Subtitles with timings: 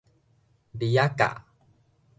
[0.79, 1.43] 離仔甲